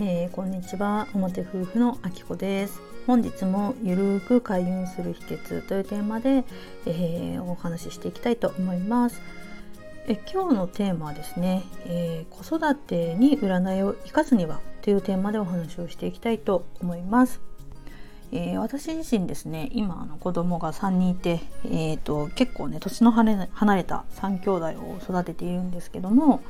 [0.00, 1.06] えー、こんにちは。
[1.14, 2.80] 表夫婦のあきこです。
[3.06, 6.44] 本日もゆるく開運する秘訣というテーマで、
[6.84, 9.22] えー、お話ししていきたいと思います。
[10.08, 17.40] え今日のテーマはですね、えー、子育てに占いを生かすにはというテーマでお話をしていきたいと思います。
[18.32, 26.42] えー、私自身ですね今あの子供が3人いて、えーと、結構ね年の離れた3兄弟を育てているんですけども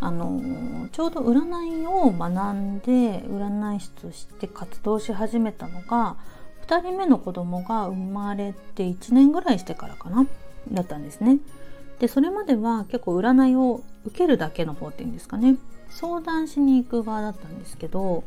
[0.00, 6.16] あのちょうど占いを学んで占い師として活動し始めたのが
[6.66, 10.26] 2人目の子供が生まれて1年ぐらいしてからかな
[10.70, 11.38] だったんですね。
[11.98, 15.56] でそれまでは結構占いを受けるだけの方っていうんですかね
[15.88, 18.24] 相談しに行く側だったんですけど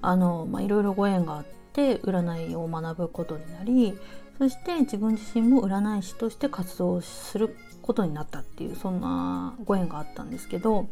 [0.00, 3.98] あの、まあ、いろいろご縁があって占いを学ぶことになり
[4.38, 10.86] そして自分自身も占い師として活動することになったっていうそんなご縁があったんですけど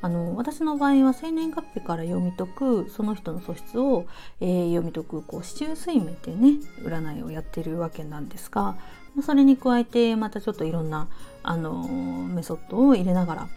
[0.00, 4.06] あの私の場合は生年月日から読み解くその人の素質を、
[4.40, 8.76] えー、読み解くこう四柱推命っていうね占いをやってるわけなんですが
[9.22, 11.08] それに加えてまたちょっといろんな
[11.42, 13.48] あのメソッドを入れながら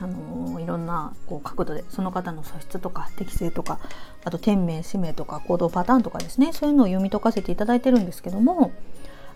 [0.00, 3.78] あのいろんなこう角度でその方の素質とか適性とか
[4.24, 8.72] あと天命使命とか行動パターンとかですねそういうのを読み解かせていただいてるんですけども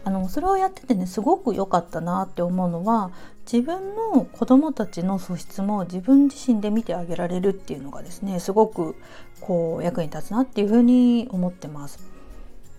[0.04, 3.10] あのそれをやっててねすごく良かったなって思うのは
[3.50, 8.96] 自分の子供たちの素質も自分自身で見てあげられるっていうのがですねすごく
[9.40, 11.98] こう役に立つなっていうふうに思ってます。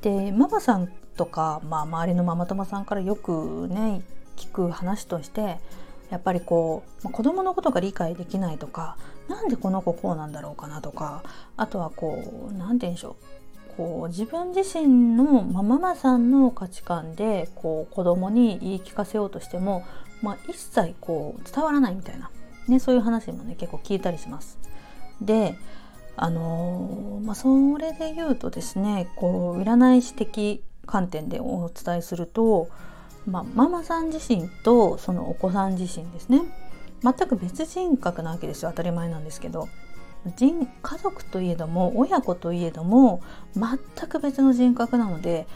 [0.01, 4.03] でママさんとか、まあ、周りのママ友さんからよくね
[4.35, 5.57] 聞く話として
[6.09, 11.23] やっぱりこう、ま、子供のことが理解できないとか何でこの子こうなんだろうかなとか
[11.57, 13.44] あとはこう何て言うんでしょう
[13.77, 19.85] こう自分自身の、ま、ママさんの価値観でこう子供に言い聞かせようとしても、
[20.21, 22.29] まあ、一切こう伝わらないみたいな、
[22.67, 24.57] ね、そういう話もね結構聞いたりします。
[25.21, 25.57] で
[26.17, 32.69] あのー、まあ、それで言うとですねこう占い師的観点でお伝えすると、
[33.25, 36.41] まあ、ママさん自身とそのお子さん自身ですね
[37.03, 39.67] 全く別人格なわけですよ当たり前なんですけど
[40.38, 43.22] 人家族といえども親子といえども
[43.56, 45.47] 全く別の人格なので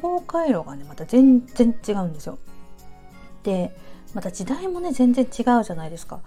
[0.00, 2.38] 思考回路がねまた全然違うんですよ。
[3.42, 3.74] で
[4.14, 6.20] また時代もね全然違うじゃないですか。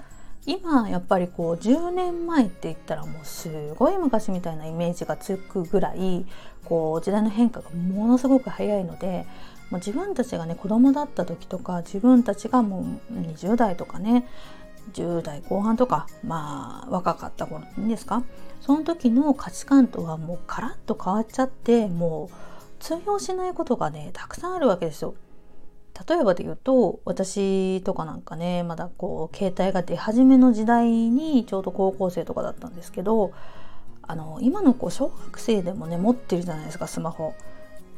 [0.48, 6.26] 今やっぱりこう10年前って言ったらもうすごい昔みたいなイメージがつくぐらい
[6.66, 9.28] こう時代の変化がものすごく早いので
[9.72, 14.28] 自分たちがね子供だった時とか自分たちがもう20代とかね
[14.94, 18.24] 10代後半とかまあ若かった頃いいんですか？
[18.60, 22.36] その時の価値観とはもうカラッと変わっちゃってもう
[22.80, 25.16] 通用しないことがねたくさんあるわけですよ。
[26.08, 33.34] 例えばで言うと私とかなんかねまだこう携帯が出始めの時代にちょうど高校生とかだったんですけど
[34.04, 37.34] あの今の子小学生でもね持ってるじゃないですかスマホ。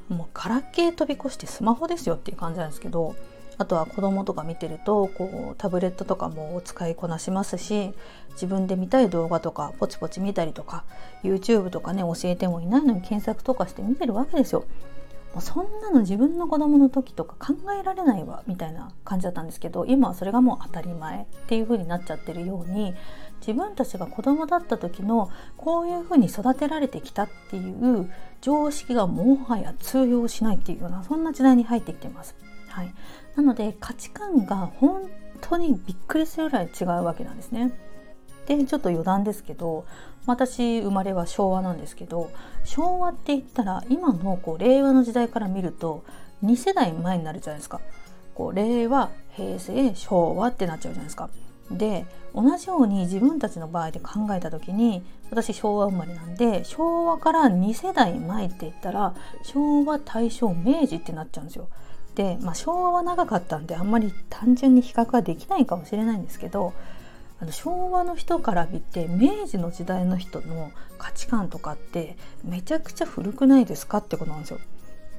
[0.10, 3.16] もうガラケー飛び越してスマホですよっていう感じなんですけど
[3.58, 7.94] あとは子供とか見てるとこうタブレットとかも使いこなしますし
[8.32, 10.84] 自分で見たい動画とかポチポチ見たりとか
[11.24, 14.66] YouTube とかね教えてもいないのに検索とかして見てるわけですよ。
[15.34, 22.94] もうそんなの自分の子供の時とか考えられないわみたいな感じだったんですけど今はそれがもう当たり前っていう風になっちゃってるように
[23.40, 32.36] 自分たちが子供だった時のこういう風に育てられてきたっていう常識がもはや通用しないっていうようなそんな時代に入ってきてます。
[32.74, 32.94] はい、
[33.36, 35.04] なので価値観が本
[35.42, 37.72] 当にびっくりするぐらい違うわけなんですね。
[38.48, 39.86] でちょっと余談ですけど
[40.26, 42.32] 私生まれは昭和なんですけど
[42.64, 46.04] 昭和って言ったら今のこう令和の時代から見ると
[46.44, 47.80] 2世代前になるじゃないですか。
[48.34, 51.30] こう令和平成昭和ってなっちゃうじゃないですか。
[51.70, 59.14] で同じように自分たちの場合で考えた時に私昭和生まれなんで昭和から2世代前って言ったら
[59.44, 61.70] 昭和大正明治ってなっちゃうんですよ。
[62.16, 66.74] で、まあ、昭和は長かったんであんまり単純に比較はできないかもしれないんですけど
[67.40, 74.60] あの昭和の人から見て明治の時代の人の価値観とかってめちゃくちゃ古くないですかってことなんですよ。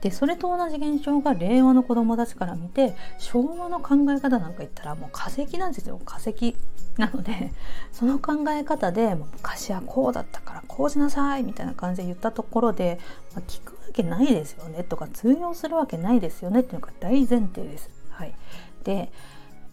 [0.05, 6.55] でそれと同じ現象が令和の子供たちから見て昭和の考え方なんか言ったらもう化石なんですよ化石
[6.99, 7.53] なので
[7.91, 13.01] その考え方で昔はこうだったからこうしなさいみたいな感じで言ったところで、
[13.35, 17.89] まあ、聞くわけないですよねとか通用するわけないですよねっていうのが大前提です。
[18.11, 18.35] はい、
[18.85, 19.11] で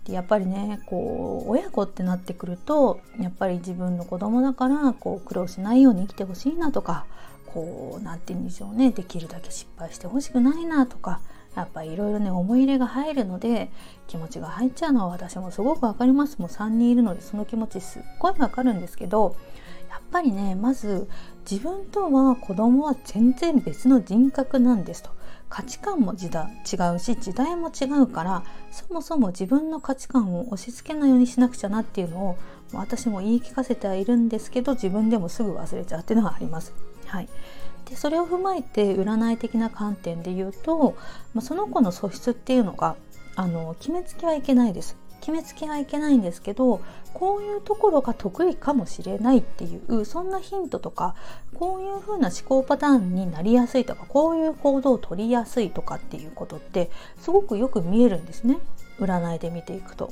[0.07, 7.06] やっぱりねこう親子ってなってくるとやっぱり自分の子供だからこう苦労しないように生きてほしいなとか
[7.53, 8.92] こう何て言うんでしょうね。
[8.92, 11.21] できるだけ失敗してほしくないなとか
[11.56, 13.71] やっぱいろいろね思い入れが入るので
[14.07, 16.39] 気持ちが入っちゃうのは私もすごく分かります。
[16.39, 19.36] もう3人いるのでその気持ちすっごい分かるんですけど
[19.89, 21.09] やっぱりねまず
[21.50, 25.09] 自分とは子供は全然別の人格なんですと。
[25.50, 32.38] 価値観も時代違うし時代も違うからそもそも自分の価値観を押し付けないようにしなくちゃなっていうのを
[32.71, 36.74] 私も言い聞かせてはいるんですけど自分でもすぐ忘れちゃうっていうのがあります。
[37.12, 37.30] はい、
[37.90, 40.96] でそれを踏まえて占い的な観点で言うと、
[41.34, 42.96] まあ、その子の素質っていうのが
[43.36, 44.96] あの決めつけはいけないです。
[45.19, 46.81] 決めつけはいけないんですけど
[47.13, 51.13] こういうところが得意かもしれないっていうそんなヒントとか
[51.54, 58.57] こういう風な思考パターンになりやすいとかこういう行動を取りやすいとかっていうことってすごくよく見えるんですね
[59.00, 60.12] 占いで見ていくと。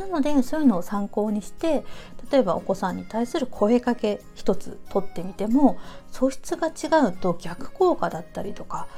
[0.00, 1.84] なのでそういうのを参考にして
[2.32, 5.78] 例えばお子さんに対する声かけ一つ取ってみても
[6.10, 8.88] 素質が違うと逆効果だったりとか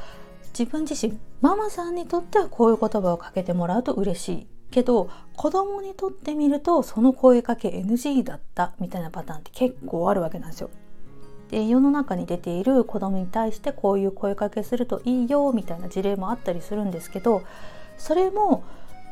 [0.59, 10.71] 自分自身ママさんにとってはこういう言葉をかけてもらうと嬉しいけど子供にとってみるとその声かけ NG だったみたいなパターンって結構あるわけなんですよ。
[11.51, 17.43] で世の中に出ている子供に対してこういう声かけするといいよみたいな事例もあったりするんですけど
[17.99, 18.65] それも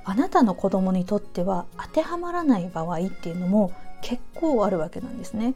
[0.04, 5.54] あなたの子供にとっては当てはまらない場合っていうのも結構あるわけなんですね。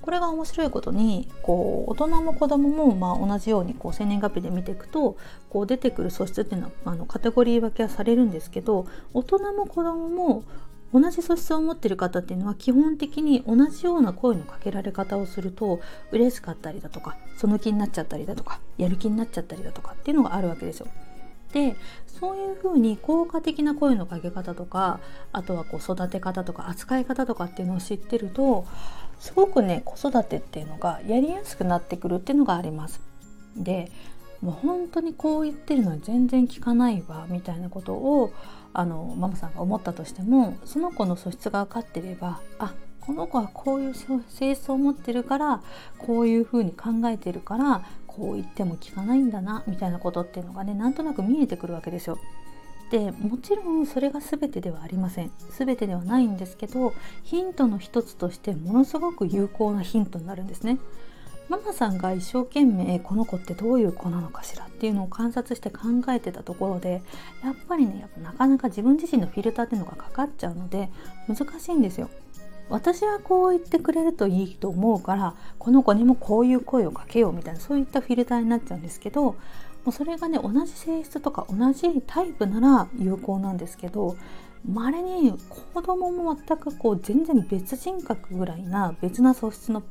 [0.00, 5.16] これが面白いことにこう大人も子供もまあ同じようにこう生年月日で見ていくと
[5.50, 10.44] こう出てくる素質っていうのはあのカテゴリー分けはされるんですけど大人も子供も
[10.94, 15.80] 同じ素質を持ってる方っていうのは基本的に同じような声のかけられ方をすると
[16.10, 20.86] 嬉しかったりだとかその気になっちゃったりだとかやる気になっちゃったりだとかっていうのがあるわけですよ。
[21.52, 25.00] でそういうふうに効果的な声のかけ方とか
[25.32, 28.66] あとはこう育て方とか扱い方とかっていうのを知ってると
[29.18, 33.00] すごくね子育てっていうのがやりやすくなってくるっていうのがあります。
[33.56, 33.90] で
[34.40, 38.32] もう本当にこう言ってるのに全然聞かないわみたいなことを
[38.72, 43.94] あのママさんが思ったとしてもその子の素質が分かってればあこの子はこういう
[44.28, 45.62] 性質を持ってるから
[45.98, 47.82] こういうふうに考えてるから
[48.18, 52.18] こう言っても聞かないんだなみたいなことっていうのがねなんとなく見えてくるわけですよ。
[52.90, 55.30] でもちろんそれが全てではありません。
[55.50, 60.78] 全てではないんですけどヒントの一つとしてものすごく有効なヒントになるんですね。
[61.48, 65.80] ママさんが一生懸命この子ってどういう子なのかしらっていうのを観察して考
[66.10, 67.00] えてたところで
[67.42, 70.90] やっぱりねやっぱなかなか自分自身のフィルターっていうのがかかっちゃうので
[71.26, 72.10] 難しいんですよ。
[72.70, 79.36] 私はこう言ってくれるといいと思うからこの子にもこういう声をかけようみたいなそういったフィルターになっちゃうんですけども
[79.86, 84.16] うそれがね同じ性質とか同じタイプなら有効なんですけど
[84.66, 85.32] まれに
[85.72, 89.82] 子供も全くこう全然別人格ぐらいな別な素質の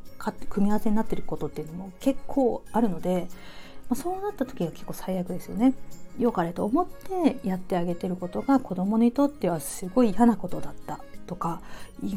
[0.50, 3.27] 組み合わせになってることっていうのも結構あるので、
[3.89, 5.74] まあ、そうなった時が結構最悪ですよね。
[6.19, 11.62] 良かれと思ってやってあげてることが子供にとってはすごい嫌なことだったとか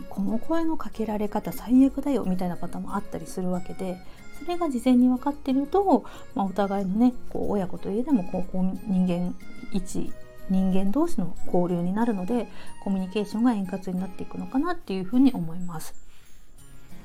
[0.08, 3.98] この声のかけられ方最悪だよみたいなパターンもあったりするわけで
[4.38, 6.04] それが事前に分かってると、
[6.34, 9.34] まあ、お互いのねこう親子といえどもこう人間
[9.72, 10.10] 一
[10.48, 12.48] 人間同士の交流になるので
[12.82, 15.94] コミュニケーションが円滑になっていくのかなっていうふうに思います。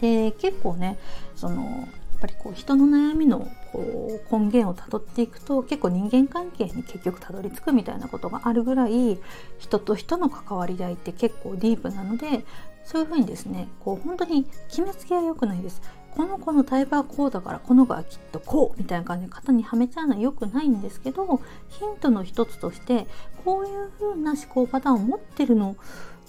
[0.01, 0.97] で結構ね
[1.35, 1.87] その
[2.19, 9.19] ぱりこう人の悩みのこう根源をたどっていくと結構人間関係に結局たどり着くみたいなことがあるぐらい
[9.57, 12.45] 人と人の関わり合いって結構ディープなので
[12.83, 15.81] そういうふうにですねこう本当に決めつけは良くないです。
[16.15, 23.05] この子のタイプはこうだからこの子はきっとこうみたいな感じで型にはめちゃうのは良くないんですけどヒントの一つとして
[23.43, 25.75] こういう風な思考パターンを持ってるの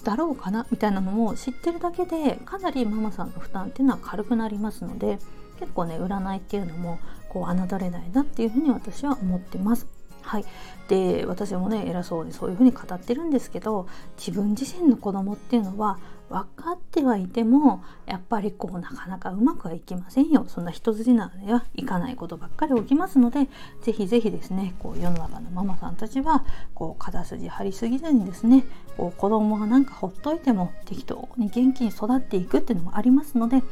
[0.03, 5.19] だろうかなみたいなのも知ってるだけでかなりママさんの負担っていうのは軽くなりますので
[5.59, 6.99] 結構ね占いっていうのも
[7.29, 9.87] こう侮れないなっていうふうに私は思ってます。
[10.21, 10.45] はい、
[10.89, 13.87] で私もね偉そうにそういうふうに語ってるんですけど
[14.17, 15.99] 自分自身の子供っていうのは
[16.29, 23.47] 分かってはいてもやっぱりこうなかなかうまくはいきませんよそんな一筋縄ではいかないことばっかり起きますので
[23.81, 28.65] 是非是非ですねこう世の中のママさんたちはこう肩筋張りすぎずにですね
[28.97, 33.63] こう子供がなんかほっといても適当に元気に育っていくっていうのもありますので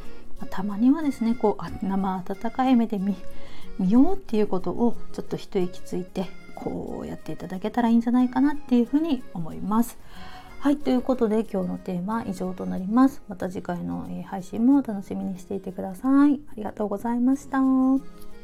[0.50, 3.16] たまにはですねこう生温かい目で見
[3.90, 9.98] ようっていうことをちょっと一息ついてこうやっていただけたらいいんじゃないかなっていうふうに思います。
[10.58, 13.22] はいということで今日のテーマは以上となります。
[13.28, 16.40] また次回の配信も楽しみにしていてください。
[16.50, 18.35] ありがとうございました。